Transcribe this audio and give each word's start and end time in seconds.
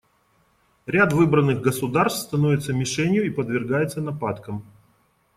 Ряд 0.87 1.13
выбранных 1.13 1.61
государств 1.61 2.21
становится 2.23 2.73
мишенью 2.73 3.23
и 3.23 3.29
подвергается 3.29 4.01
нападкам. 4.01 4.65